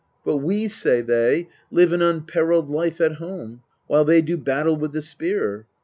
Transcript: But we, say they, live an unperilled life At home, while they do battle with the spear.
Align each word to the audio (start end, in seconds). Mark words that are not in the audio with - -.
But 0.25 0.37
we, 0.37 0.67
say 0.67 1.01
they, 1.01 1.47
live 1.69 1.91
an 1.93 2.01
unperilled 2.01 2.71
life 2.71 2.99
At 2.99 3.17
home, 3.17 3.61
while 3.85 4.03
they 4.03 4.23
do 4.23 4.35
battle 4.35 4.75
with 4.75 4.93
the 4.93 5.01
spear. 5.03 5.67